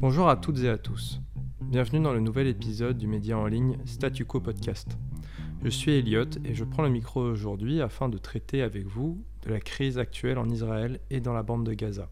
Bonjour 0.00 0.30
à 0.30 0.36
toutes 0.36 0.60
et 0.60 0.70
à 0.70 0.78
tous. 0.78 1.20
Bienvenue 1.60 2.02
dans 2.02 2.14
le 2.14 2.20
nouvel 2.20 2.46
épisode 2.46 2.96
du 2.96 3.06
média 3.06 3.36
en 3.36 3.44
ligne 3.44 3.76
Statu 3.84 4.24
Quo 4.24 4.40
Podcast. 4.40 4.96
Je 5.62 5.68
suis 5.68 5.92
Elliot 5.92 6.24
et 6.42 6.54
je 6.54 6.64
prends 6.64 6.82
le 6.82 6.88
micro 6.88 7.20
aujourd'hui 7.20 7.82
afin 7.82 8.08
de 8.08 8.16
traiter 8.16 8.62
avec 8.62 8.86
vous 8.86 9.22
de 9.42 9.50
la 9.50 9.60
crise 9.60 9.98
actuelle 9.98 10.38
en 10.38 10.48
Israël 10.48 11.00
et 11.10 11.20
dans 11.20 11.34
la 11.34 11.42
bande 11.42 11.66
de 11.66 11.74
Gaza. 11.74 12.08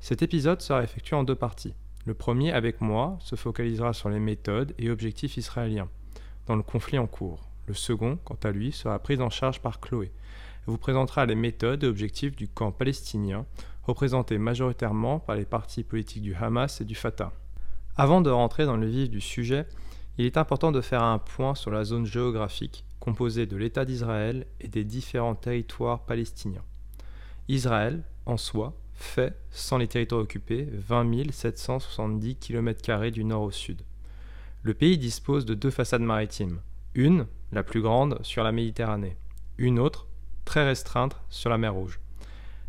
Cet 0.00 0.20
épisode 0.20 0.60
sera 0.60 0.82
effectué 0.82 1.16
en 1.16 1.24
deux 1.24 1.34
parties. 1.34 1.72
Le 2.04 2.12
premier, 2.12 2.52
avec 2.52 2.82
moi, 2.82 3.16
se 3.20 3.36
focalisera 3.36 3.94
sur 3.94 4.10
les 4.10 4.20
méthodes 4.20 4.74
et 4.78 4.90
objectifs 4.90 5.38
israéliens 5.38 5.88
dans 6.44 6.56
le 6.56 6.62
conflit 6.62 6.98
en 6.98 7.06
cours. 7.06 7.48
Le 7.68 7.72
second, 7.72 8.18
quant 8.22 8.38
à 8.44 8.50
lui, 8.50 8.70
sera 8.70 8.98
pris 8.98 9.18
en 9.22 9.30
charge 9.30 9.62
par 9.62 9.80
Chloé. 9.80 10.12
Elle 10.66 10.72
vous 10.72 10.78
présentera 10.78 11.24
les 11.24 11.34
méthodes 11.34 11.84
et 11.84 11.86
objectifs 11.86 12.36
du 12.36 12.48
camp 12.48 12.70
palestinien, 12.70 13.46
représenté 13.88 14.36
majoritairement 14.36 15.18
par 15.18 15.34
les 15.34 15.46
partis 15.46 15.82
politiques 15.82 16.22
du 16.22 16.34
Hamas 16.34 16.82
et 16.82 16.84
du 16.84 16.94
Fatah. 16.94 17.32
Avant 17.96 18.20
de 18.20 18.28
rentrer 18.28 18.66
dans 18.66 18.76
le 18.76 18.86
vif 18.86 19.08
du 19.08 19.22
sujet, 19.22 19.66
il 20.18 20.26
est 20.26 20.36
important 20.36 20.72
de 20.72 20.82
faire 20.82 21.02
un 21.02 21.18
point 21.18 21.54
sur 21.54 21.70
la 21.70 21.84
zone 21.84 22.04
géographique 22.04 22.84
composée 23.00 23.46
de 23.46 23.56
l'État 23.56 23.86
d'Israël 23.86 24.46
et 24.60 24.68
des 24.68 24.84
différents 24.84 25.34
territoires 25.34 26.04
palestiniens. 26.04 26.64
Israël, 27.48 28.02
en 28.26 28.36
soi, 28.36 28.74
fait, 28.92 29.34
sans 29.50 29.78
les 29.78 29.88
territoires 29.88 30.20
occupés, 30.20 30.68
20 30.70 31.32
770 31.32 32.36
km 32.36 33.10
du 33.10 33.24
nord 33.24 33.42
au 33.42 33.50
sud. 33.50 33.80
Le 34.62 34.74
pays 34.74 34.98
dispose 34.98 35.46
de 35.46 35.54
deux 35.54 35.70
façades 35.70 36.02
maritimes, 36.02 36.60
une, 36.94 37.26
la 37.52 37.62
plus 37.62 37.80
grande, 37.80 38.18
sur 38.22 38.44
la 38.44 38.52
Méditerranée, 38.52 39.16
une 39.56 39.78
autre, 39.78 40.06
très 40.44 40.64
restreinte, 40.64 41.16
sur 41.30 41.48
la 41.48 41.56
mer 41.56 41.72
Rouge. 41.72 42.00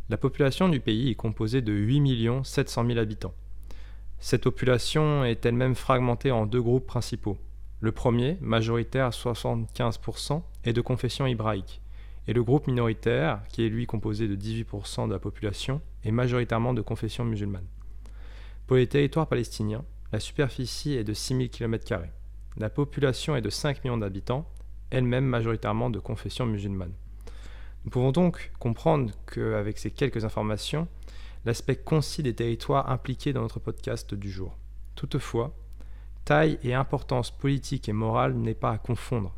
La 0.09 0.17
population 0.17 0.69
du 0.69 0.79
pays 0.79 1.11
est 1.11 1.15
composée 1.15 1.61
de 1.61 1.71
8 1.71 2.43
700 2.43 2.87
000 2.87 2.97
habitants. 2.97 3.35
Cette 4.17 4.41
population 4.41 5.23
est 5.23 5.45
elle-même 5.45 5.75
fragmentée 5.75 6.31
en 6.31 6.47
deux 6.47 6.63
groupes 6.63 6.87
principaux. 6.87 7.37
Le 7.79 7.91
premier, 7.91 8.39
majoritaire 8.41 9.05
à 9.05 9.09
75%, 9.11 10.41
est 10.63 10.73
de 10.73 10.81
confession 10.81 11.27
hébraïque, 11.27 11.79
et 12.27 12.33
le 12.33 12.43
groupe 12.43 12.65
minoritaire, 12.65 13.43
qui 13.49 13.63
est 13.63 13.69
lui 13.69 13.85
composé 13.85 14.27
de 14.27 14.35
18% 14.35 15.07
de 15.07 15.13
la 15.13 15.19
population, 15.19 15.79
est 16.03 16.11
majoritairement 16.11 16.73
de 16.73 16.81
confession 16.81 17.23
musulmane. 17.23 17.67
Pour 18.65 18.77
les 18.77 18.87
territoires 18.87 19.27
palestiniens, 19.27 19.85
la 20.11 20.19
superficie 20.19 20.93
est 20.93 21.03
de 21.03 21.13
6000 21.13 21.51
km. 21.51 21.99
La 22.57 22.71
population 22.71 23.35
est 23.35 23.41
de 23.41 23.51
5 23.51 23.83
millions 23.83 23.99
d'habitants, 23.99 24.49
elle-même 24.89 25.25
majoritairement 25.25 25.91
de 25.91 25.99
confession 25.99 26.47
musulmane. 26.47 26.93
Nous 27.89 27.93
pouvons 27.93 28.11
donc 28.11 28.51
comprendre 28.59 29.11
qu'avec 29.25 29.79
ces 29.79 29.89
quelques 29.89 30.23
informations, 30.23 30.87
l'aspect 31.43 31.75
concis 31.75 32.21
des 32.21 32.35
territoires 32.35 32.91
impliqués 32.91 33.33
dans 33.33 33.41
notre 33.41 33.59
podcast 33.59 34.13
du 34.13 34.29
jour. 34.29 34.55
Toutefois, 34.93 35.55
taille 36.23 36.59
et 36.61 36.75
importance 36.75 37.31
politique 37.31 37.89
et 37.89 37.93
morale 37.93 38.35
n'est 38.35 38.53
pas 38.53 38.69
à 38.69 38.77
confondre, 38.77 39.33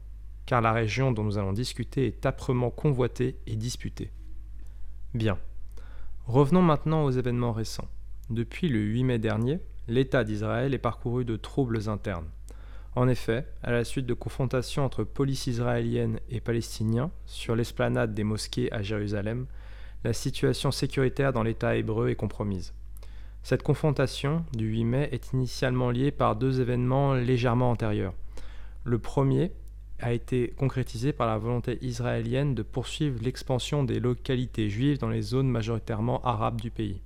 car 0.46 0.60
la 0.60 0.74
région 0.74 1.14
dont 1.14 1.24
nous 1.24 1.38
allons 1.38 1.54
discuter 1.54 2.08
est 2.08 2.26
âprement 2.26 2.72
convoitée 2.72 3.38
et 3.48 3.56
disputée. 3.56 4.12
Bien. 5.14 5.38
Revenons 6.26 6.62
maintenant 6.62 7.06
aux 7.06 7.12
événements 7.12 7.54
récents. 7.54 7.88
Depuis 8.30 8.68
le 8.68 8.80
8 8.80 9.04
mai 9.06 9.18
dernier, 9.18 9.62
l'État 9.88 10.26
d'Israël 10.26 10.74
est 10.74 10.78
parcouru 10.78 11.24
de 11.24 11.38
troubles 11.38 11.88
internes. 11.88 12.28
En 12.96 13.08
effet, 13.08 13.46
à 13.64 13.72
la 13.72 13.86
suite 13.86 14.06
de 14.06 14.14
confrontations 14.14 14.84
entre 14.84 15.06
police 15.06 15.48
israélienne 15.48 16.20
et 16.30 16.42
palestiniens 16.42 17.12
sur 17.26 17.56
l'esplanade 17.56 18.14
des 18.14 18.26
mosquées 18.26 18.72
à 18.74 18.82
Jérusalem, 18.82 19.46
la 20.04 20.14
situation 20.14 20.72
sécuritaire 20.72 21.32
dans 21.32 21.44
l'État 21.44 21.76
hébreu 21.76 22.10
est 22.10 22.16
compromise. 22.16 22.74
Cette 23.44 23.64
confrontation 23.64 24.46
du 24.54 24.68
8 24.68 24.84
mai 24.84 25.10
est 25.12 25.32
initialement 25.34 25.90
liée 25.90 26.12
par 26.12 26.36
deux 26.36 26.60
événements 26.60 27.14
légèrement 27.14 27.72
antérieurs. 27.72 28.14
Le 28.84 29.00
premier 29.00 29.52
a 30.00 30.12
été 30.12 30.54
concrétisé 30.58 31.14
par 31.14 31.28
la 31.28 31.38
volonté 31.38 31.78
israélienne 31.82 32.56
de 32.56 32.64
poursuivre 32.64 33.20
l'expansion 33.24 33.84
des 33.84 34.00
localités 34.00 34.70
juives 34.70 34.98
dans 34.98 35.10
les 35.10 35.22
zones 35.22 35.50
majoritairement 35.50 36.22
arabes 36.24 36.60
du 36.60 36.72
pays. 36.72 37.02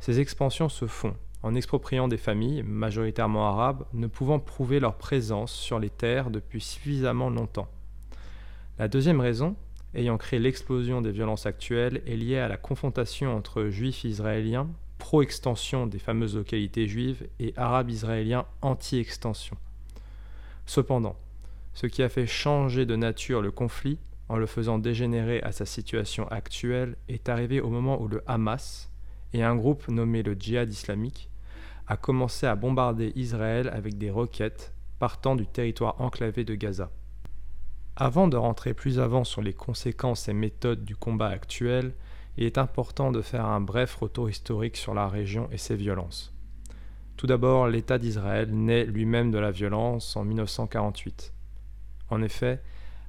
Ces 0.00 0.20
expansions 0.20 0.68
se 0.68 0.86
font 0.86 1.14
en 1.44 1.54
expropriant 1.54 2.08
des 2.08 2.16
familles, 2.16 2.62
majoritairement 2.62 3.46
arabes, 3.46 3.84
ne 3.92 4.06
pouvant 4.06 4.38
prouver 4.38 4.80
leur 4.80 4.96
présence 4.96 5.52
sur 5.52 5.78
les 5.78 5.90
terres 5.90 6.30
depuis 6.30 6.62
suffisamment 6.62 7.28
longtemps. 7.28 7.68
La 8.78 8.88
deuxième 8.88 9.20
raison, 9.20 9.54
ayant 9.94 10.16
créé 10.16 10.38
l'explosion 10.38 11.02
des 11.02 11.12
violences 11.12 11.44
actuelles, 11.44 12.00
est 12.06 12.16
liée 12.16 12.38
à 12.38 12.48
la 12.48 12.56
confrontation 12.56 13.36
entre 13.36 13.66
juifs 13.66 14.04
israéliens, 14.04 14.70
pro-extension 14.96 15.86
des 15.86 15.98
fameuses 15.98 16.34
localités 16.34 16.88
juives, 16.88 17.28
et 17.38 17.52
arabes 17.58 17.90
israéliens 17.90 18.46
anti-extension. 18.62 19.58
Cependant, 20.64 21.16
ce 21.74 21.86
qui 21.86 22.02
a 22.02 22.08
fait 22.08 22.26
changer 22.26 22.86
de 22.86 22.96
nature 22.96 23.42
le 23.42 23.50
conflit, 23.50 23.98
en 24.30 24.36
le 24.36 24.46
faisant 24.46 24.78
dégénérer 24.78 25.42
à 25.42 25.52
sa 25.52 25.66
situation 25.66 26.26
actuelle, 26.28 26.96
est 27.10 27.28
arrivé 27.28 27.60
au 27.60 27.68
moment 27.68 28.00
où 28.00 28.08
le 28.08 28.22
Hamas 28.26 28.90
et 29.34 29.42
un 29.42 29.56
groupe 29.56 29.88
nommé 29.88 30.22
le 30.22 30.32
Djihad 30.32 30.72
islamique 30.72 31.28
a 31.86 31.96
commencé 31.96 32.46
à 32.46 32.54
bombarder 32.54 33.12
Israël 33.16 33.68
avec 33.72 33.98
des 33.98 34.10
roquettes 34.10 34.74
partant 34.98 35.36
du 35.36 35.46
territoire 35.46 36.00
enclavé 36.00 36.44
de 36.44 36.54
Gaza. 36.54 36.90
Avant 37.96 38.26
de 38.26 38.36
rentrer 38.36 38.74
plus 38.74 38.98
avant 38.98 39.24
sur 39.24 39.42
les 39.42 39.52
conséquences 39.52 40.28
et 40.28 40.32
méthodes 40.32 40.84
du 40.84 40.96
combat 40.96 41.28
actuel, 41.28 41.94
il 42.36 42.44
est 42.44 42.58
important 42.58 43.12
de 43.12 43.22
faire 43.22 43.44
un 43.44 43.60
bref 43.60 43.94
retour 43.94 44.28
historique 44.28 44.76
sur 44.76 44.94
la 44.94 45.08
région 45.08 45.48
et 45.52 45.58
ses 45.58 45.76
violences. 45.76 46.32
Tout 47.16 47.26
d'abord, 47.28 47.68
l'État 47.68 47.98
d'Israël 47.98 48.50
naît 48.50 48.84
lui-même 48.84 49.30
de 49.30 49.38
la 49.38 49.52
violence 49.52 50.16
en 50.16 50.24
1948. 50.24 51.32
En 52.10 52.22
effet, 52.22 52.60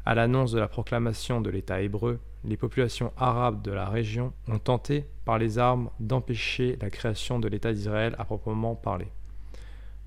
à 0.06 0.14
l'annonce 0.14 0.52
de 0.52 0.60
la 0.60 0.68
proclamation 0.68 1.42
de 1.42 1.50
l'État 1.50 1.82
hébreu, 1.82 2.20
les 2.44 2.58
populations 2.58 3.12
arabes 3.18 3.64
de 3.64 3.72
la 3.72 3.90
région 3.90 4.34
ont 4.48 4.60
tenté, 4.60 5.08
par 5.26 5.40
les 5.40 5.58
armes, 5.58 5.90
d'empêcher 6.00 6.78
la 6.80 6.92
création 6.92 7.40
de 7.40 7.48
l'État 7.48 7.74
d'Israël 7.74 8.16
à 8.20 8.26
proprement 8.26 8.76
parler. 8.76 9.08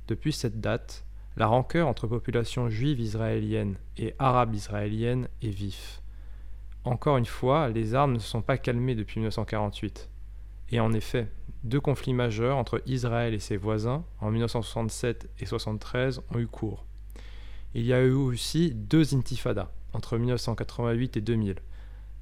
Depuis 0.06 0.32
cette 0.32 0.60
date, 0.60 1.04
la 1.36 1.48
rancœur 1.48 1.88
entre 1.88 2.06
populations 2.06 2.70
juives 2.70 3.00
israéliennes 3.00 3.76
et 3.96 4.14
arabes 4.18 4.54
israéliennes 4.54 5.28
est 5.42 5.50
vif. 5.50 6.00
Encore 6.84 7.16
une 7.16 7.26
fois, 7.26 7.68
les 7.68 7.94
armes 7.94 8.14
ne 8.14 8.18
sont 8.18 8.42
pas 8.42 8.56
calmées 8.56 8.94
depuis 8.94 9.18
1948. 9.18 10.08
Et 10.70 10.80
en 10.80 10.92
effet, 10.92 11.28
deux 11.64 11.80
conflits 11.80 12.14
majeurs 12.14 12.56
entre 12.56 12.82
Israël 12.86 13.34
et 13.34 13.40
ses 13.40 13.56
voisins, 13.56 14.04
en 14.20 14.30
1967 14.30 15.24
et 15.24 15.44
1973, 15.44 16.22
ont 16.32 16.38
eu 16.38 16.46
cours. 16.46 16.86
Il 17.74 17.84
y 17.84 17.92
a 17.92 18.00
eu 18.02 18.12
aussi 18.12 18.72
deux 18.74 19.14
intifadas, 19.14 19.70
entre 19.92 20.18
1988 20.18 21.16
et 21.16 21.20
2000. 21.20 21.56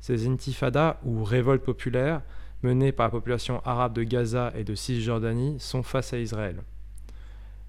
Ces 0.00 0.28
intifadas, 0.28 0.99
ou 1.04 1.25
révoltes 1.25 1.65
populaires, 1.65 2.22
menées 2.62 2.93
par 2.93 3.06
la 3.06 3.10
population 3.10 3.60
arabe 3.65 3.94
de 3.94 4.03
Gaza 4.03 4.53
et 4.56 4.65
de 4.65 4.75
Cisjordanie, 4.75 5.59
sont 5.60 5.82
face 5.82 6.12
à 6.12 6.19
Israël. 6.19 6.62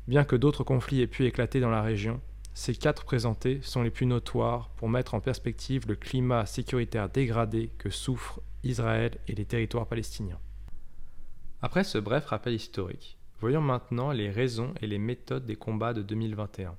Bien 0.08 0.24
que 0.24 0.36
d'autres 0.36 0.64
conflits 0.64 1.02
aient 1.02 1.08
pu 1.08 1.26
éclater 1.26 1.60
dans 1.60 1.70
la 1.70 1.82
région, 1.82 2.22
ces 2.54 2.74
quatre 2.74 3.04
présentés 3.04 3.60
sont 3.62 3.84
les 3.84 3.92
plus 3.92 4.08
notoires 4.08 4.70
pour 4.78 4.90
mettre 4.90 5.14
en 5.14 5.20
perspective 5.20 5.88
le 5.88 5.96
climat 5.96 6.46
sécuritaire 6.46 7.10
dégradé 7.10 7.70
que 7.78 7.90
souffrent 7.90 8.40
Israël 8.64 9.12
et 9.28 9.36
les 9.36 9.46
territoires 9.46 9.86
palestiniens. 9.86 10.40
Après 11.62 11.84
ce 11.84 11.98
bref 11.98 12.26
rappel 12.26 12.54
historique, 12.54 13.18
voyons 13.40 13.62
maintenant 13.62 14.12
les 14.12 14.30
raisons 14.30 14.74
et 14.82 14.88
les 14.88 14.98
méthodes 14.98 15.46
des 15.46 15.56
combats 15.56 15.94
de 15.94 16.02
2021. 16.02 16.76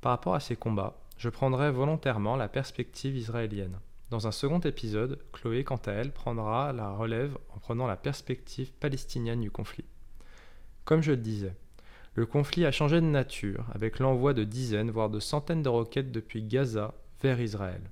Par 0.00 0.12
rapport 0.12 0.34
à 0.34 0.40
ces 0.40 0.54
combats, 0.54 0.96
je 1.18 1.28
prendrai 1.28 1.70
volontairement 1.72 2.36
la 2.36 2.48
perspective 2.48 3.16
israélienne. 3.16 3.78
Dans 4.10 4.26
un 4.26 4.32
second 4.32 4.60
épisode, 4.60 5.18
Chloé, 5.32 5.64
quant 5.64 5.80
à 5.84 5.92
elle, 5.92 6.12
prendra 6.12 6.72
la 6.72 6.90
relève 6.90 7.36
en 7.54 7.58
prenant 7.58 7.86
la 7.86 7.96
perspective 7.96 8.72
palestinienne 8.72 9.40
du 9.40 9.50
conflit. 9.50 9.84
Comme 10.84 11.02
je 11.02 11.10
le 11.10 11.18
disais, 11.18 11.54
le 12.14 12.24
conflit 12.24 12.64
a 12.64 12.72
changé 12.72 13.00
de 13.00 13.06
nature 13.06 13.66
avec 13.74 13.98
l'envoi 13.98 14.32
de 14.32 14.44
dizaines, 14.44 14.90
voire 14.90 15.10
de 15.10 15.20
centaines 15.20 15.62
de 15.62 15.68
roquettes 15.68 16.12
depuis 16.12 16.42
Gaza 16.42 16.94
vers 17.20 17.40
Israël. 17.40 17.82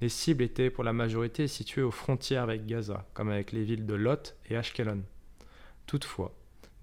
Les 0.00 0.08
cibles 0.08 0.44
étaient 0.44 0.70
pour 0.70 0.84
la 0.84 0.92
majorité 0.92 1.48
situées 1.48 1.82
aux 1.82 1.90
frontières 1.90 2.44
avec 2.44 2.64
Gaza, 2.64 3.06
comme 3.12 3.28
avec 3.28 3.50
les 3.50 3.64
villes 3.64 3.86
de 3.86 3.94
Lot 3.94 4.36
et 4.48 4.56
Ashkelon. 4.56 5.02
Toutefois, 5.86 6.32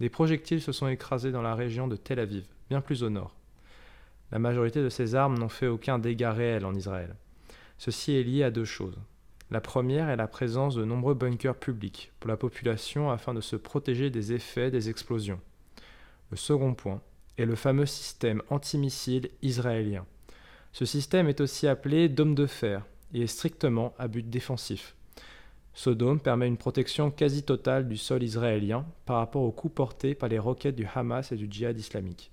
des 0.01 0.09
projectiles 0.09 0.61
se 0.61 0.73
sont 0.73 0.89
écrasés 0.89 1.31
dans 1.31 1.41
la 1.41 1.55
région 1.55 1.87
de 1.87 1.95
Tel 1.95 2.19
Aviv, 2.19 2.45
bien 2.69 2.81
plus 2.81 3.01
au 3.01 3.09
nord. 3.09 3.33
La 4.31 4.39
majorité 4.39 4.81
de 4.81 4.89
ces 4.89 5.15
armes 5.15 5.37
n'ont 5.37 5.49
fait 5.49 5.67
aucun 5.67 5.99
dégât 5.99 6.33
réel 6.33 6.65
en 6.65 6.73
Israël. 6.75 7.15
Ceci 7.77 8.13
est 8.13 8.23
lié 8.23 8.43
à 8.43 8.51
deux 8.51 8.65
choses. 8.65 8.97
La 9.51 9.61
première 9.61 10.09
est 10.09 10.15
la 10.15 10.27
présence 10.27 10.75
de 10.75 10.85
nombreux 10.85 11.13
bunkers 11.13 11.55
publics 11.55 12.11
pour 12.19 12.29
la 12.29 12.37
population 12.37 13.11
afin 13.11 13.33
de 13.33 13.41
se 13.41 13.55
protéger 13.55 14.09
des 14.09 14.33
effets 14.33 14.71
des 14.71 14.89
explosions. 14.89 15.39
Le 16.31 16.37
second 16.37 16.73
point 16.73 17.01
est 17.37 17.45
le 17.45 17.55
fameux 17.55 17.85
système 17.85 18.41
antimissile 18.49 19.29
israélien. 19.41 20.05
Ce 20.71 20.85
système 20.85 21.29
est 21.29 21.41
aussi 21.41 21.67
appelé 21.67 22.09
dôme 22.09 22.33
de 22.33 22.47
fer 22.47 22.85
et 23.13 23.21
est 23.21 23.27
strictement 23.27 23.93
à 23.99 24.07
but 24.07 24.27
défensif. 24.27 24.95
Ce 25.73 25.89
dôme 25.89 26.19
permet 26.19 26.47
une 26.47 26.57
protection 26.57 27.11
quasi 27.11 27.43
totale 27.43 27.87
du 27.87 27.97
sol 27.97 28.23
israélien 28.23 28.85
par 29.05 29.17
rapport 29.17 29.43
aux 29.43 29.51
coups 29.51 29.75
portés 29.75 30.15
par 30.15 30.29
les 30.29 30.39
roquettes 30.39 30.75
du 30.75 30.87
Hamas 30.95 31.31
et 31.31 31.35
du 31.35 31.47
djihad 31.49 31.77
islamique. 31.77 32.31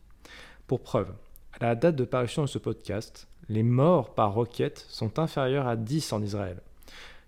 Pour 0.67 0.81
preuve, 0.81 1.12
à 1.60 1.66
la 1.66 1.75
date 1.75 1.96
de 1.96 2.04
parution 2.04 2.43
de 2.43 2.49
ce 2.49 2.58
podcast, 2.58 3.28
les 3.49 3.62
morts 3.62 4.14
par 4.14 4.34
roquette 4.34 4.87
sont 4.88 5.19
inférieurs 5.19 5.66
à 5.66 5.76
10 5.76 6.12
en 6.12 6.22
Israël. 6.22 6.60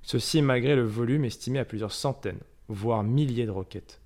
Ceci 0.03 0.43
malgré 0.43 0.77
le 0.77 0.85
volume 0.85 1.25
estimé 1.25 1.59
à 1.59 1.65
plusieurs 1.65 1.93
centaines, 1.93 2.41
voire 2.69 3.03
milliers 3.03 3.47
de 3.47 3.51
roquettes. 3.51 4.01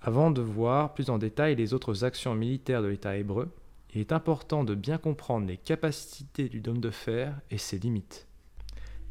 Avant 0.00 0.30
de 0.30 0.40
voir 0.40 0.94
plus 0.94 1.10
en 1.10 1.18
détail 1.18 1.56
les 1.56 1.74
autres 1.74 2.04
actions 2.04 2.34
militaires 2.34 2.82
de 2.82 2.88
l'État 2.88 3.16
hébreu, 3.16 3.48
il 3.94 4.00
est 4.00 4.12
important 4.12 4.62
de 4.62 4.74
bien 4.74 4.98
comprendre 4.98 5.46
les 5.46 5.56
capacités 5.56 6.48
du 6.48 6.60
dôme 6.60 6.80
de 6.80 6.90
fer 6.90 7.34
et 7.50 7.58
ses 7.58 7.78
limites. 7.78 8.26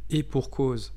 Et 0.10 0.24
pour 0.24 0.50
cause, 0.50 0.94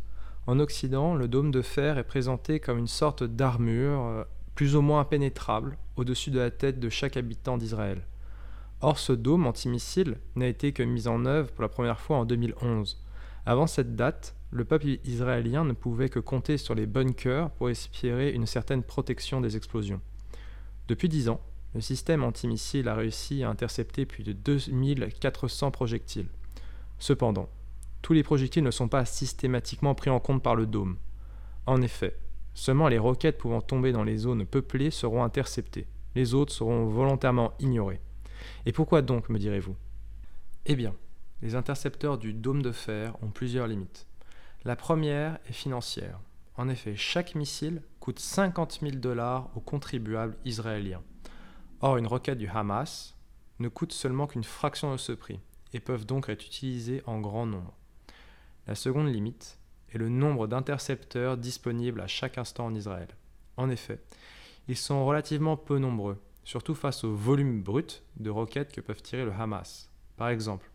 en 0.47 0.61
Occident, 0.61 1.15
le 1.15 1.29
dôme 1.29 1.51
de 1.51 1.63
fer 1.63 1.99
est 1.99 2.05
présenté 2.05 2.61
comme 2.61 2.79
une 2.79 2.87
sorte 2.87 3.25
d'armure 3.25 4.05
euh, 4.05 4.25
plus 4.55 4.77
ou 4.77 4.83
moins 4.83 5.01
impénétrable 5.01 5.79
au-dessus 5.97 6.31
de 6.31 6.39
la 6.39 6.51
tête 6.51 6.81
de 6.81 6.89
chaque 6.89 7.17
habitant 7.17 7.59
d'Israël. 7.59 8.03
Or, 8.81 8.99
ce 8.99 9.13
dôme 9.13 9.47
antimissile 9.47 10.19
n'a 10.37 10.47
été 10.47 10.73
que 10.73 10.85
mis 10.85 11.09
en 11.09 11.27
œuvre 11.27 11.51
pour 11.51 11.63
la 11.63 11.69
première 11.69 12.01
fois 12.01 12.19
en 12.19 12.25
2011. 12.25 13.03
Avant 13.45 13.67
cette 13.67 13.97
date, 13.97 14.37
le 14.51 14.65
peuple 14.65 14.87
israélien 15.05 15.65
ne 15.65 15.73
pouvait 15.73 16.09
que 16.09 16.21
compter 16.21 16.59
sur 16.59 16.75
les 16.75 16.87
bunkers 16.87 17.51
pour 17.51 17.71
espérer 17.71 18.31
une 18.31 18.47
certaine 18.47 18.85
protection 18.85 19.41
des 19.41 19.57
explosions. 19.57 20.01
Depuis 20.87 21.09
dix 21.09 21.29
ans, 21.29 21.41
le 21.75 21.81
système 21.81 22.23
antimissile 22.23 22.89
a 22.89 22.95
réussi 22.95 23.43
à 23.43 23.51
intercepter 23.51 24.07
plus 24.07 24.23
de 24.23 24.33
2400 24.33 25.71
projectiles. 25.71 26.29
Cependant, 26.99 27.49
tous 28.01 28.13
les 28.13 28.23
projectiles 28.23 28.65
ne 28.65 28.71
sont 28.71 28.89
pas 28.89 29.05
systématiquement 29.05 29.95
pris 29.95 30.11
en 30.11 30.21
compte 30.21 30.43
par 30.43 30.55
le 30.55 30.67
dôme. 30.67 30.99
En 31.67 31.83
effet, 31.83 32.17
seulement 32.55 32.89
les 32.89 32.99
roquettes 32.99 33.39
pouvant 33.39 33.61
tomber 33.61 33.93
dans 33.93 34.05
les 34.05 34.17
zones 34.19 34.47
peuplées 34.47 34.91
seront 34.91 35.25
interceptées. 35.25 35.87
Les 36.15 36.33
autres 36.33 36.53
seront 36.53 36.87
volontairement 36.87 37.53
ignorées. 37.59 38.01
Et 38.67 38.73
pourquoi 38.73 39.03
donc, 39.03 39.29
me 39.29 39.39
direz-vous? 39.39 39.77
Eh 40.67 40.77
bien, 40.77 40.95
les 41.43 41.55
intercepteurs 41.55 42.19
du 42.19 42.33
dôme 42.33 42.63
de 42.63 42.73
fer 42.73 43.17
ont 43.23 43.31
plusieurs 43.31 43.67
limites. 43.67 44.07
La 44.65 44.77
première 44.77 45.39
est 45.49 45.53
financière. 45.53 46.21
En 46.57 46.69
effet, 46.69 46.97
chaque 46.97 47.35
missile 47.35 47.83
coûte 48.01 48.19
50 48.19 48.81
000 48.83 48.97
dollars 48.97 49.51
aux 49.55 49.61
contribuables 49.61 50.37
israéliens. 50.45 51.03
Or, 51.81 51.97
une 51.97 52.09
roquette 52.09 52.39
du 52.39 52.49
Hamas 52.49 53.17
ne 53.61 53.69
coûte 53.69 53.93
seulement 53.93 54.27
qu'une 54.27 54.45
fraction 54.45 54.93
de 54.93 54.97
ce 54.97 55.13
prix 55.13 55.41
et 55.73 55.81
peuvent 55.81 56.07
donc 56.07 56.29
être 56.29 56.45
utilisées 56.45 57.03
en 57.07 57.21
grand 57.21 57.47
nombre. 57.47 57.75
La 58.67 58.75
seconde 58.75 59.13
limite 59.13 59.59
est 59.93 59.99
le 59.99 60.09
nombre 60.09 60.47
d'intercepteurs 60.47 61.37
disponibles 61.37 62.01
à 62.01 62.07
chaque 62.07 62.39
instant 62.39 62.67
en 62.67 62.75
Israël. 62.75 63.09
En 63.57 63.71
effet, 63.71 64.01
ils 64.67 64.77
sont 64.77 65.07
relativement 65.07 65.57
peu 65.57 65.79
nombreux, 65.79 66.21
surtout 66.49 66.75
face 66.75 67.05
au 67.05 67.15
volume 67.15 67.61
brut 67.61 68.03
de 68.17 68.31
roquettes 68.31 68.73
que 68.73 68.81
peuvent 68.81 69.03
tirer 69.03 69.27
le 69.27 69.33
Hamas. 69.33 69.91
Par 70.17 70.31
exemple, 70.31 70.71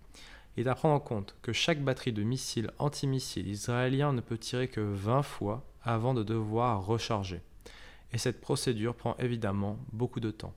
il 0.56 0.68
est 0.68 0.70
à 0.70 0.75
prendre 0.75 0.94
en 0.94 1.00
compte 1.00 1.36
que 1.42 1.52
chaque 1.52 1.84
batterie 1.84 2.14
de 2.14 2.22
missiles 2.22 2.70
antimissiles 2.78 3.48
israéliens 3.48 4.14
ne 4.14 4.22
peut 4.22 4.38
tirer 4.38 4.68
que 4.68 4.81
20 4.81 5.24
fois 5.24 5.66
avant 5.81 6.14
de 6.14 6.22
devoir 6.22 6.86
recharger. 6.86 7.42
Et 8.12 8.20
cette 8.20 8.40
procédure 8.40 8.94
prend 8.94 9.18
évidemment 9.18 9.80
beaucoup 9.92 10.20
de 10.20 10.30
temps. 10.30 10.54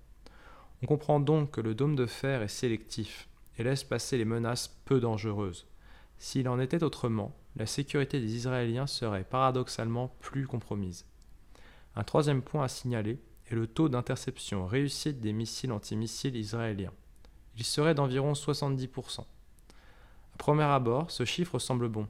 On 0.83 0.87
comprend 0.87 1.19
donc 1.19 1.53
que 1.53 1.63
le 1.63 1.75
dôme 1.75 1.97
de 1.97 2.05
fer 2.05 2.43
est 2.43 2.49
sélectif 2.49 3.27
et 3.57 3.65
laisse 3.65 3.85
passer 3.85 4.19
les 4.19 4.27
menaces 4.27 4.69
peu 4.85 5.01
dangereuses. 5.01 5.67
S'il 6.19 6.47
en 6.47 6.61
était 6.61 6.85
autrement, 6.85 7.35
la 7.57 7.65
sécurité 7.65 8.21
des 8.21 8.35
Israéliens 8.35 8.87
serait 8.87 9.25
paradoxalement 9.25 10.15
plus 10.21 10.47
compromise. 10.47 11.07
Un 11.95 12.05
troisième 12.05 12.43
point 12.43 12.65
à 12.65 12.69
signaler 12.69 13.19
est 13.51 13.55
le 13.55 13.67
taux 13.67 13.89
d'interception 13.89 14.67
réussite 14.67 15.21
des 15.21 15.33
missiles 15.33 15.73
antimissiles 15.73 16.37
israéliens. 16.37 16.93
Il 17.57 17.65
serait 17.65 17.95
d'environ 17.95 18.33
70%. 18.33 19.21
À 19.21 20.37
premier 20.39 20.65
abord, 20.65 21.11
ce 21.11 21.25
chiffre 21.25 21.59
semble 21.59 21.89
bon. 21.89 22.07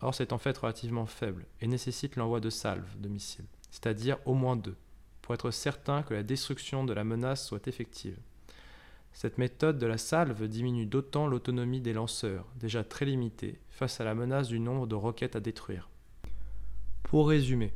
Or, 0.00 0.14
c'est 0.14 0.32
en 0.32 0.38
fait 0.38 0.56
relativement 0.56 1.06
faible 1.06 1.44
et 1.60 1.66
nécessite 1.66 2.16
l'envoi 2.16 2.40
de 2.40 2.50
salves 2.50 2.98
de 3.00 3.08
missiles, 3.08 3.44
c'est-à-dire 3.70 4.18
au 4.24 4.34
moins 4.34 4.56
deux, 4.56 4.76
pour 5.22 5.34
être 5.34 5.50
certain 5.50 6.02
que 6.02 6.14
la 6.14 6.22
destruction 6.22 6.84
de 6.84 6.92
la 6.92 7.04
menace 7.04 7.46
soit 7.46 7.66
effective. 7.66 8.18
Cette 9.12 9.38
méthode 9.38 9.78
de 9.78 9.86
la 9.86 9.98
salve 9.98 10.46
diminue 10.46 10.86
d'autant 10.86 11.26
l'autonomie 11.26 11.80
des 11.80 11.92
lanceurs, 11.92 12.46
déjà 12.56 12.84
très 12.84 13.04
limitée, 13.04 13.58
face 13.68 14.00
à 14.00 14.04
la 14.04 14.14
menace 14.14 14.48
du 14.48 14.60
nombre 14.60 14.86
de 14.86 14.94
roquettes 14.94 15.34
à 15.34 15.40
détruire. 15.40 15.88
Pour 17.02 17.28
résumer, 17.28 17.72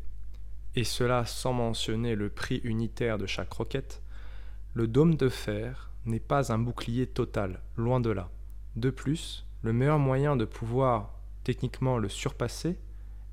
et 0.74 0.84
cela 0.84 1.26
sans 1.26 1.52
mentionner 1.52 2.14
le 2.14 2.28
prix 2.28 2.60
unitaire 2.64 3.18
de 3.18 3.26
chaque 3.26 3.52
roquette, 3.52 4.02
le 4.74 4.86
dôme 4.86 5.16
de 5.16 5.28
fer 5.28 5.90
n'est 6.06 6.20
pas 6.20 6.52
un 6.52 6.58
bouclier 6.58 7.06
total, 7.06 7.60
loin 7.76 8.00
de 8.00 8.10
là. 8.10 8.30
De 8.76 8.90
plus, 8.90 9.46
le 9.62 9.72
meilleur 9.72 9.98
moyen 9.98 10.34
de 10.36 10.44
pouvoir 10.44 11.20
techniquement 11.44 11.98
le 11.98 12.08
surpasser 12.08 12.78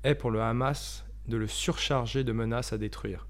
est 0.04 0.14
pour 0.14 0.30
le 0.30 0.42
Hamas 0.42 1.04
de 1.28 1.36
le 1.36 1.46
surcharger 1.46 2.24
de 2.24 2.32
menaces 2.32 2.72
à 2.72 2.78
détruire. 2.78 3.26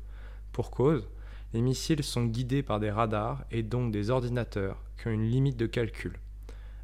Pour 0.53 0.71
cause, 0.71 1.09
les 1.53 1.61
missiles 1.61 2.03
sont 2.03 2.25
guidés 2.25 2.63
par 2.63 2.81
des 2.81 2.91
radars 2.91 3.45
et 3.51 3.63
donc 3.63 3.93
des 3.93 4.11
ordinateurs 4.11 4.83
qui 4.99 5.09
ont 5.09 5.13
une 5.13 5.29
limite 5.29 5.57
de 5.57 5.67
calcul. 5.67 6.19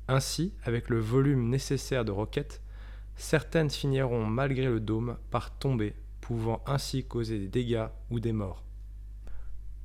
Ainsi, 0.08 0.52
avec 0.64 0.88
le 0.88 1.00
volume 1.00 1.48
nécessaire 1.48 2.04
de 2.04 2.12
roquettes, 2.12 2.62
certaines 3.16 3.70
finiront 3.70 4.24
malgré 4.26 4.66
le 4.66 4.80
dôme 4.80 5.16
par 5.30 5.56
tomber, 5.58 5.94
pouvant 6.26 6.60
ainsi 6.66 7.04
causer 7.04 7.38
des 7.38 7.46
dégâts 7.46 7.86
ou 8.10 8.18
des 8.18 8.32
morts. 8.32 8.64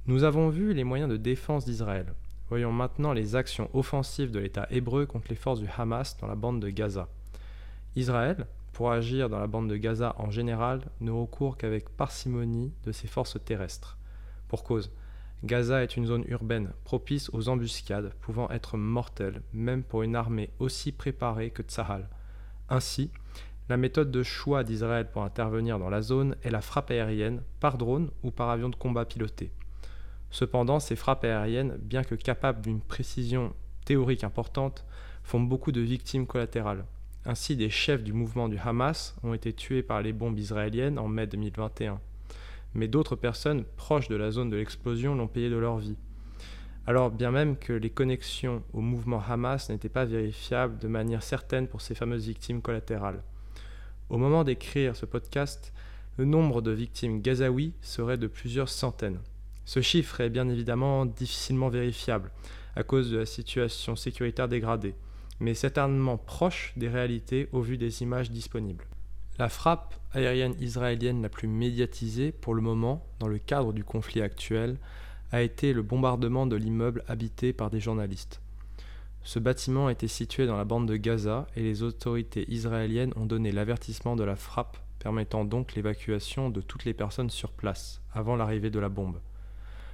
Nous 0.07 0.23
avons 0.23 0.49
vu 0.49 0.73
les 0.73 0.83
moyens 0.83 1.07
de 1.07 1.15
défense 1.15 1.65
d'Israël. 1.65 2.15
Voyons 2.49 2.71
maintenant 2.71 3.13
les 3.13 3.35
actions 3.35 3.69
offensives 3.75 4.31
de 4.31 4.39
l'État 4.39 4.65
hébreu 4.71 5.05
contre 5.05 5.27
les 5.29 5.35
forces 5.35 5.59
du 5.59 5.67
Hamas 5.77 6.17
dans 6.17 6.25
la 6.25 6.33
bande 6.33 6.59
de 6.59 6.69
Gaza. 6.69 7.09
Israël, 7.95 8.47
pour 8.73 8.91
agir 8.91 9.29
dans 9.29 9.38
la 9.38 9.45
bande 9.45 9.69
de 9.69 9.77
Gaza 9.77 10.15
en 10.17 10.31
général, 10.31 10.81
ne 10.99 11.11
recourt 11.11 11.57
qu'avec 11.57 11.89
parcimonie 11.89 12.73
de 12.85 12.91
ses 12.91 13.05
forces 13.07 13.38
terrestres. 13.45 13.99
Pour 14.47 14.63
cause, 14.63 14.91
Gaza 15.43 15.83
est 15.83 15.95
une 15.95 16.07
zone 16.07 16.25
urbaine 16.27 16.71
propice 16.85 17.29
aux 17.33 17.49
embuscades 17.49 18.15
pouvant 18.19 18.49
être 18.49 18.77
mortelles 18.77 19.43
même 19.53 19.83
pour 19.83 20.01
une 20.01 20.15
armée 20.15 20.49
aussi 20.57 20.91
préparée 20.91 21.51
que 21.51 21.61
Tsahal. 21.61 22.09
Ainsi, 22.67 23.11
la 23.71 23.77
méthode 23.77 24.12
de 24.12 24.21
choix 24.21 24.65
d'Israël 24.65 25.09
pour 25.09 25.23
intervenir 25.23 25.79
dans 25.79 25.89
la 25.89 26.01
zone 26.01 26.35
est 26.44 26.50
la 26.50 26.59
frappe 26.59 26.91
aérienne 26.91 27.41
par 27.62 27.77
drone 27.77 28.12
ou 28.21 28.29
par 28.29 28.50
avion 28.50 28.68
de 28.68 28.75
combat 28.75 29.06
piloté. 29.06 29.50
Cependant, 30.29 30.81
ces 30.81 30.97
frappes 30.97 31.23
aériennes, 31.23 31.77
bien 31.81 32.03
que 32.03 32.15
capables 32.15 32.62
d'une 32.62 32.81
précision 32.81 33.53
théorique 33.86 34.25
importante, 34.25 34.86
font 35.24 35.39
beaucoup 35.39 35.72
de 35.72 35.79
victimes 35.79 36.27
collatérales. 36.27 36.84
Ainsi, 37.25 37.55
des 37.55 37.69
chefs 37.69 38.03
du 38.03 38.12
mouvement 38.12 38.50
du 38.50 38.57
Hamas 38.57 39.15
ont 39.24 39.34
été 39.34 39.53
tués 39.53 39.84
par 39.84 40.01
les 40.01 40.12
bombes 40.12 40.38
israéliennes 40.38 41.00
en 41.00 41.07
mai 41.07 41.25
2021 41.25 42.01
mais 42.74 42.88
d'autres 42.88 43.15
personnes 43.15 43.65
proches 43.75 44.07
de 44.07 44.15
la 44.15 44.31
zone 44.31 44.50
de 44.50 44.55
l'explosion 44.55 45.15
l'ont 45.15 45.27
payé 45.27 45.50
de 45.50 45.57
leur 45.57 45.77
vie. 45.77 45.98
Alors 46.88 47.12
bien 47.12 47.31
même 47.31 47.57
que 47.57 47.74
les 47.74 47.89
connexions 47.89 48.63
au 48.74 48.81
mouvement 48.81 49.22
Hamas 49.27 49.69
n'étaient 49.69 49.89
pas 49.89 50.05
vérifiables 50.05 50.77
de 50.79 50.88
manière 50.88 51.22
certaine 51.22 51.67
pour 51.67 51.81
ces 51.81 51.95
fameuses 51.95 52.27
victimes 52.27 52.62
collatérales. 52.62 53.24
Au 54.12 54.18
moment 54.18 54.44
d'écrire 54.44 54.98
ce 54.98 55.06
podcast, 55.06 55.72
le 56.18 56.25
nombre 56.25 56.62
de 56.62 56.72
victimes 56.72 57.22
gazaouis 57.22 57.72
serait 57.82 58.18
de 58.18 58.27
plusieurs 58.27 58.68
centaines. 58.68 59.22
Ce 59.63 59.80
chiffre 59.80 60.20
est 60.20 60.30
bien 60.30 60.50
évidemment 60.50 61.06
difficilement 61.06 61.70
vérifiable 61.70 62.30
à 62.75 62.84
cause 62.84 63.10
de 63.10 63.20
la 63.20 63.25
situation 63.25 63.96
sécuritaire 63.96 64.50
dégradée, 64.50 64.96
mais 65.39 65.53
certainement 65.53 66.18
proche 66.18 66.74
des 66.75 66.89
réalités 66.89 67.48
au 67.53 67.62
vu 67.62 67.77
des 67.77 68.03
images 68.03 68.32
disponibles. 68.32 68.84
La 69.39 69.48
frappe 69.48 69.96
aérienne 70.12 70.56
israélienne 70.60 71.22
la 71.22 71.30
plus 71.30 71.48
médiatisée 71.48 72.34
pour 72.34 72.53
le 72.53 72.62
moment 72.62 73.08
dans 73.20 73.30
le 73.30 73.39
cadre 73.39 73.72
du 73.72 73.86
conflit 73.86 74.22
actuel 74.22 74.75
a 75.32 75.41
été 75.41 75.72
le 75.72 75.84
bombardement 75.84 76.48
de 76.48 76.58
l'immeuble 76.58 77.06
habité 77.08 77.53
par 77.53 77.70
des 77.70 77.80
journalistes. 77.80 78.40
Ce 79.23 79.39
bâtiment 79.39 79.89
était 79.89 80.07
situé 80.07 80.47
dans 80.47 80.57
la 80.57 80.65
bande 80.65 80.87
de 80.87 80.95
Gaza 80.97 81.47
et 81.55 81.61
les 81.61 81.83
autorités 81.83 82.51
israéliennes 82.51 83.13
ont 83.15 83.25
donné 83.25 83.51
l'avertissement 83.51 84.15
de 84.15 84.23
la 84.23 84.35
frappe 84.35 84.77
permettant 84.99 85.45
donc 85.45 85.75
l'évacuation 85.75 86.49
de 86.49 86.61
toutes 86.61 86.85
les 86.85 86.93
personnes 86.93 87.29
sur 87.29 87.51
place 87.51 88.01
avant 88.13 88.35
l'arrivée 88.35 88.69
de 88.69 88.79
la 88.79 88.89
bombe. 88.89 89.19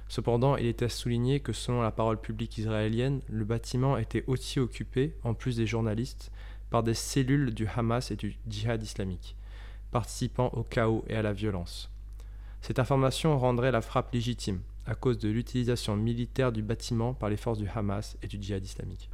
Cependant, 0.08 0.56
il 0.56 0.66
était 0.66 0.86
à 0.86 0.90
souligner 0.90 1.40
que 1.40 1.52
selon 1.52 1.82
la 1.82 1.90
parole 1.90 2.20
publique 2.20 2.56
israélienne, 2.58 3.20
le 3.28 3.44
bâtiment 3.44 3.98
était 3.98 4.24
aussi 4.26 4.58
occupé, 4.60 5.14
en 5.22 5.34
plus 5.34 5.56
des 5.56 5.66
journalistes, 5.66 6.30
par 6.70 6.82
des 6.82 6.94
cellules 6.94 7.54
du 7.54 7.66
Hamas 7.66 8.10
et 8.10 8.16
du 8.16 8.36
djihad 8.46 8.82
islamique 8.82 9.36
participant 9.90 10.50
au 10.50 10.62
chaos 10.62 11.04
et 11.08 11.16
à 11.16 11.22
la 11.22 11.32
violence. 11.32 11.90
Cette 12.60 12.78
information 12.78 13.38
rendrait 13.38 13.72
la 13.72 13.80
frappe 13.80 14.12
légitime, 14.12 14.60
à 14.86 14.94
cause 14.94 15.18
de 15.18 15.28
l'utilisation 15.28 15.96
militaire 15.96 16.52
du 16.52 16.62
bâtiment 16.62 17.14
par 17.14 17.28
les 17.28 17.36
forces 17.36 17.58
du 17.58 17.68
Hamas 17.68 18.16
et 18.22 18.26
du 18.26 18.40
djihad 18.40 18.64
islamique. 18.64 19.08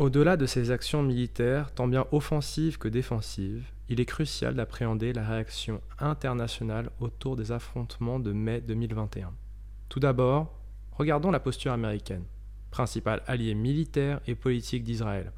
Au-delà 0.00 0.38
de 0.38 0.46
ces 0.46 0.70
actions 0.70 1.02
militaires, 1.02 1.74
tant 1.74 1.86
bien 1.86 2.06
offensives 2.10 2.78
que 2.78 2.88
défensives, 2.88 3.70
il 3.90 4.00
est 4.00 4.06
crucial 4.06 4.54
d'appréhender 4.54 5.12
la 5.12 5.28
réaction 5.28 5.82
internationale 5.98 6.88
autour 7.00 7.36
des 7.36 7.52
affrontements 7.52 8.18
de 8.18 8.32
mai 8.32 8.62
2021. 8.62 9.30
Tout 9.90 10.00
d'abord, 10.00 10.58
regardons 10.92 11.30
la 11.30 11.38
posture 11.38 11.72
américaine, 11.72 12.24
principal 12.70 13.22
allié 13.26 13.54
militaire 13.54 14.22
et 14.26 14.34
politique 14.34 14.84
d'Israël. 14.84 15.32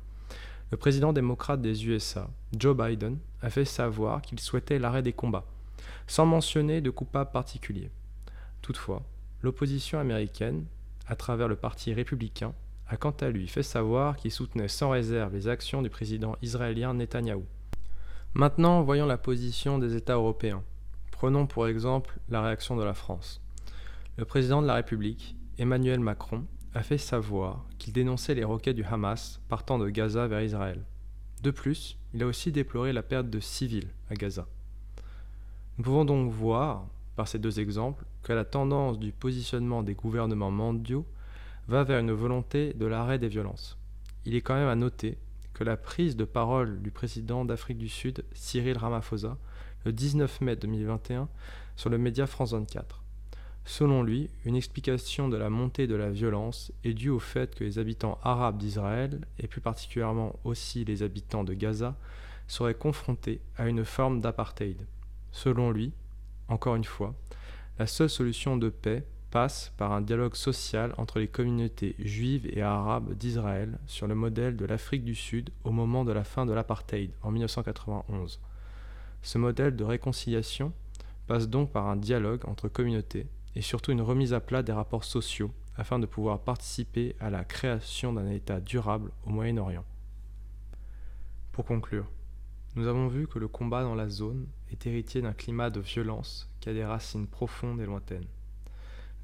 Le 0.71 0.77
président 0.77 1.13
démocrate 1.13 1.61
des 1.61 1.89
USA, 1.89 2.31
Joe 2.57 2.77
Biden, 2.77 3.19
a 3.41 3.51
fait 3.51 3.65
savoir 3.65 4.23
qu'il 4.23 4.39
souhaitait 4.39 4.79
l'arrêt 4.79 5.03
des 5.03 5.13
combats, 5.13 5.49
sans 6.07 6.25
mentionner 6.25 6.81
de 6.81 6.91
coupable 6.91 7.33
particulier. 7.33 7.91
Toutefois, 8.61 9.03
l'opposition 9.43 9.99
américaine, 9.99 10.67
à 11.09 11.17
travers 11.17 11.49
le 11.49 11.57
Parti 11.57 11.93
républicain, 11.93 12.55
a 12.93 12.99
quant 12.99 13.15
à 13.23 13.31
lui 13.31 13.49
fait 13.49 13.63
savoir 13.63 14.19
qu'il 14.19 14.31
soutenait 14.31 14.69
sans 14.69 14.91
réserve 14.91 15.33
les 15.33 15.49
actions 15.49 15.81
du 15.81 15.89
président 15.89 16.37
israélien 16.43 16.93
Netanyahou. 16.93 17.47
Maintenant, 18.35 18.83
voyons 18.83 19.07
la 19.07 19.17
position 19.17 19.79
des 19.79 19.97
États 19.97 20.17
européens. 20.17 20.63
Prenons 21.11 21.47
pour 21.47 21.67
exemple 21.67 22.19
la 22.29 22.43
réaction 22.43 22.77
de 22.77 22.85
la 22.85 22.93
France. 22.93 23.41
Le 24.19 24.27
président 24.27 24.61
de 24.61 24.67
la 24.67 24.75
République, 24.75 25.35
Emmanuel 25.57 26.01
Macron, 26.01 26.45
a 26.75 26.83
fait 26.83 26.99
savoir 26.99 27.65
qu'il 27.79 27.95
dénonçait 27.95 28.35
les 28.35 28.45
roquettes 28.45 28.77
du 28.77 28.85
Hamas 28.85 29.41
partant 29.49 29.79
de 29.79 29.89
Gaza 29.89 30.27
vers 30.27 30.43
Israël. 30.43 30.85
De 31.43 31.51
plus, 31.51 31.97
il 32.13 32.23
a 32.23 32.27
aussi 32.27 32.53
déploré 32.53 32.93
la 32.93 33.03
perte 33.03 33.31
de 33.31 33.41
civils 33.41 33.89
à 34.11 34.15
Gaza. 34.17 34.47
Nous 35.79 35.85
pouvons 35.85 36.05
donc 36.05 36.31
voir, 36.31 36.85
par 37.17 37.27
ces 37.27 37.39
deux 37.39 37.59
exemples, 37.59 38.05
que 38.23 38.35
la 38.35 38.45
tendance 38.45 38.99
du 38.99 39.13
positionnement 39.13 39.83
des 39.83 39.95
gouvernements 39.95 40.51
mondiaux 40.51 41.07
va 41.69 41.85
vers 41.85 42.01
une 42.01 42.13
volonté 42.13 42.73
de 42.75 42.87
l'arrêt 42.87 43.19
des 43.19 43.29
violences. 43.29 43.79
Il 44.25 44.35
est 44.35 44.41
quand 44.41 44.55
même 44.55 44.69
à 44.69 44.75
noter 44.75 45.19
que 45.55 45.65
la 45.65 45.77
prise 45.77 46.17
de 46.17 46.25
parole 46.25 46.81
du 46.81 46.91
président 46.91 47.45
d'Afrique 47.45 47.79
du 47.79 47.89
Sud, 47.89 48.25
Cyril 48.33 48.79
Ramaphosa, 48.79 49.37
le 49.85 49.93
19 49.93 50.41
mai 50.41 50.57
2021, 50.57 51.29
sur 51.77 51.91
le 51.91 51.99
média 51.99 52.27
France 52.27 52.53
24. 52.53 53.03
Selon 53.65 54.03
lui, 54.03 54.29
une 54.45 54.57
explication 54.57 55.29
de 55.29 55.37
la 55.37 55.51
montée 55.51 55.87
de 55.87 55.95
la 55.95 56.11
violence 56.11 56.73
est 56.83 56.95
due 56.95 57.11
au 57.11 57.21
fait 57.21 57.55
que 57.55 57.65
les 57.65 57.79
habitants 57.79 58.19
arabes 58.23 58.59
d'Israël, 58.59 59.21
et 59.39 59.47
plus 59.47 59.61
particulièrement 59.61 60.35
aussi 60.45 60.85
les 60.85 61.03
habitants 61.03 61.45
de 61.45 61.55
Gaza, 61.55 61.97
seraient 62.49 62.75
confrontés 62.75 63.41
à 63.57 63.69
une 63.69 63.85
forme 63.85 64.21
d'apartheid. 64.21 64.85
Selon 65.31 65.71
lui, 65.71 65.93
encore 66.49 66.75
une 66.75 66.85
fois, 66.85 67.15
la 67.79 67.87
seule 67.87 68.11
solution 68.11 68.57
de 68.57 68.69
paix 68.69 69.05
passe 69.33 69.73
par 69.79 69.93
un 69.93 70.03
dialogue 70.03 70.35
social 70.35 70.95
entre 70.99 71.19
les 71.19 71.27
communautés 71.27 71.97
juives 71.99 72.47
et 72.53 72.61
arabes 72.61 73.15
d'Israël 73.15 73.79
sur 73.87 74.07
le 74.07 74.15
modèle 74.15 74.59
de 74.59 74.67
l'Afrique 74.67 75.05
du 75.05 75.15
Sud 75.15 75.49
au 75.65 75.73
moment 75.73 76.05
de 76.05 76.13
la 76.13 76.23
fin 76.23 76.45
de 76.45 76.53
l'apartheid 76.53 77.11
en 77.23 77.31
1991. 77.31 78.41
Ce 79.23 79.39
modèle 79.39 79.75
de 79.75 79.85
réconciliation 79.85 80.75
passe 81.27 81.49
donc 81.49 81.73
par 81.73 81.89
un 81.89 81.97
dialogue 81.97 82.47
entre 82.47 82.69
communautés 82.69 83.27
et 83.57 83.63
surtout 83.63 83.91
une 83.91 84.03
remise 84.03 84.35
à 84.35 84.41
plat 84.41 84.63
des 84.63 84.73
rapports 84.73 85.05
sociaux 85.05 85.51
afin 85.77 85.99
de 85.99 86.05
pouvoir 86.05 86.41
participer 86.41 87.17
à 87.19 87.31
la 87.31 87.43
création 87.43 88.13
d'un 88.13 88.31
État 88.31 88.61
durable 88.61 89.13
au 89.25 89.31
Moyen-Orient. 89.31 89.85
Pour 91.53 91.65
conclure, 91.65 92.07
nous 92.77 92.87
avons 92.87 93.09
vu 93.09 93.27
que 93.27 93.39
le 93.39 93.49
combat 93.49 93.83
dans 93.83 93.95
la 93.95 94.11
zone 94.11 94.47
est 94.71 94.87
héritier 94.87 95.23
d'un 95.23 95.33
climat 95.33 95.71
de 95.71 95.81
violence 95.81 96.51
qui 96.61 96.69
a 96.69 96.75
des 96.75 96.85
racines 96.85 97.27
profondes 97.27 97.81
et 97.81 97.87
lointaines. 97.87 98.29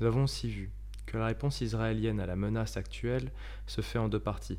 Nous 0.01 0.07
avons 0.07 0.25
aussi 0.25 0.49
vu 0.49 0.71
que 1.07 1.17
la 1.17 1.27
réponse 1.27 1.61
israélienne 1.61 2.21
à 2.21 2.27
la 2.27 2.37
menace 2.37 2.77
actuelle 2.77 3.31
se 3.67 3.81
fait 3.81 3.99
en 3.99 4.09
deux 4.09 4.21
parties. 4.21 4.59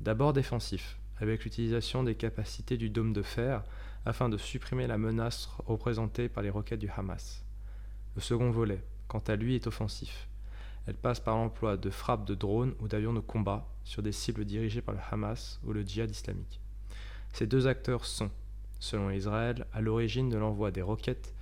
D'abord 0.00 0.32
défensif, 0.32 0.98
avec 1.20 1.44
l'utilisation 1.44 2.04
des 2.04 2.14
capacités 2.14 2.76
du 2.76 2.88
dôme 2.88 3.12
de 3.12 3.22
fer 3.22 3.64
afin 4.06 4.28
de 4.28 4.38
supprimer 4.38 4.86
la 4.86 4.96
menace 4.96 5.48
représentée 5.66 6.28
par 6.28 6.42
les 6.42 6.50
roquettes 6.50 6.80
du 6.80 6.90
Hamas. 6.96 7.44
Le 8.14 8.20
second 8.20 8.50
volet, 8.50 8.82
quant 9.08 9.22
à 9.26 9.36
lui, 9.36 9.56
est 9.56 9.66
offensif. 9.66 10.28
Elle 10.86 10.94
passe 10.94 11.20
par 11.20 11.36
l'emploi 11.36 11.76
de 11.76 11.90
frappes 11.90 12.24
de 12.24 12.34
drones 12.34 12.74
ou 12.80 12.88
d'avions 12.88 13.12
de 13.12 13.20
combat 13.20 13.66
sur 13.84 14.02
des 14.02 14.12
cibles 14.12 14.44
dirigées 14.44 14.80
par 14.80 14.94
le 14.94 15.00
Hamas 15.10 15.60
ou 15.64 15.72
le 15.72 15.82
djihad 15.82 16.10
islamique. 16.10 16.60
Ces 17.32 17.46
deux 17.46 17.66
acteurs 17.66 18.06
sont, 18.06 18.30
selon 18.80 19.10
Israël, 19.10 19.66
à 19.72 19.80
l'origine 19.80 20.30
de 20.30 20.38
l'envoi 20.38 20.70
des 20.70 20.82
roquettes 20.82 21.34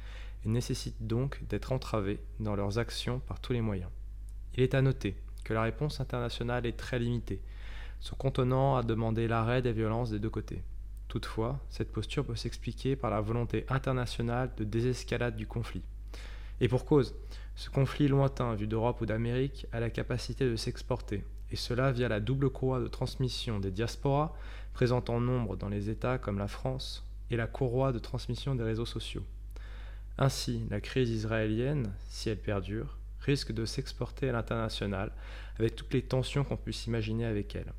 et 0.45 0.49
nécessitent 0.49 1.07
donc 1.07 1.43
d'être 1.49 1.73
entravés 1.73 2.21
dans 2.41 2.57
leurs 2.57 2.79
actions 2.79 3.21
par 3.21 3.41
tous 3.41 3.53
les 3.53 3.61
moyens. 3.61 3.91
Il 4.55 4.63
est 4.63 4.75
à 4.75 4.83
noter 4.83 5.17
que 5.45 5.55
la 5.55 5.63
réponse 5.63 6.01
internationale 6.01 6.67
est 6.67 6.77
très 6.77 6.99
limitée, 6.99 7.41
se 8.01 8.15
contenant 8.15 8.77
à 8.77 8.83
demander 8.83 9.29
l'arrêt 9.29 9.63
des 9.63 9.73
violences 9.73 10.11
des 10.11 10.19
deux 10.19 10.31
côtés. 10.31 10.63
Toutefois, 11.09 11.61
cette 11.71 11.93
posture 11.93 12.25
peut 12.25 12.35
s'expliquer 12.35 12.97
par 12.97 13.11
la 13.11 13.21
volonté 13.21 13.65
internationale 13.69 14.51
de 14.57 14.65
désescalade 14.65 15.37
du 15.37 15.47
conflit. 15.47 15.83
Et 16.61 16.69
pour 16.69 16.85
cause, 16.85 17.15
ce 17.55 17.71
conflit 17.71 18.09
lointain 18.09 18.55
vu 18.55 18.67
d'Europe 18.67 19.01
ou 19.01 19.07
d'Amérique 19.07 19.67
a 19.73 19.81
la 19.81 19.91
capacité 19.91 20.49
de 20.49 20.57
s'exporter, 20.57 21.25
et 21.51 21.57
cela 21.57 21.93
via 21.93 22.09
la 22.09 22.21
double 22.21 22.51
courroie 22.51 22.81
de 22.81 22.89
transmission 22.89 23.61
des 23.61 23.71
diasporas, 23.71 24.35
présentes 24.73 25.11
en 25.11 25.21
nombre 25.21 25.57
dans 25.57 25.69
les 25.69 25.89
États 25.89 26.19
comme 26.19 26.39
la 26.39 26.49
France, 26.49 27.05
et 27.31 27.37
la 27.37 27.47
courroie 27.47 27.93
de 27.93 27.99
transmission 27.99 28.55
des 28.55 28.65
réseaux 28.65 28.87
sociaux. 28.87 29.25
Ainsi, 30.19 30.63
la 30.71 30.81
crise 30.81 31.11
israélienne, 31.11 31.93
si 32.09 32.31
elle 32.31 32.39
perdure, 32.39 32.99
risque 33.21 33.53
de 33.53 33.65
s'exporter 33.65 34.29
à 34.31 34.33
l'international, 34.33 35.13
avec 35.59 35.77
toutes 35.77 35.93
les 35.93 36.03
tensions 36.03 36.45
qu'on 36.45 36.57
puisse 36.57 36.87
imaginer 36.87 37.27
avec 37.27 37.55
elle. 37.55 37.73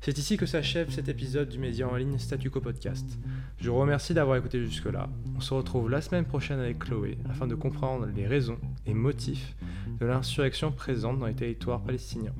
C'est 0.00 0.18
ici 0.18 0.36
que 0.36 0.46
s'achève 0.46 0.90
cet 0.90 1.08
épisode 1.08 1.48
du 1.48 1.58
média 1.58 1.88
en 1.88 1.96
ligne 1.96 2.18
Statu 2.18 2.50
Quo 2.50 2.60
Podcast. 2.60 3.18
Je 3.58 3.70
vous 3.70 3.78
remercie 3.78 4.14
d'avoir 4.14 4.36
écouté 4.36 4.62
jusque-là. 4.64 5.08
On 5.34 5.40
se 5.40 5.54
retrouve 5.54 5.90
la 5.90 6.00
semaine 6.00 6.26
prochaine 6.26 6.60
avec 6.60 6.78
Chloé 6.78 7.18
afin 7.28 7.46
de 7.46 7.54
comprendre 7.54 8.06
les 8.14 8.26
raisons 8.26 8.58
et 8.84 8.94
motifs 8.94 9.56
de 9.98 10.06
l'insurrection 10.06 10.70
présente 10.70 11.18
dans 11.18 11.26
les 11.26 11.34
territoires 11.34 11.82
palestiniens. 11.82 12.34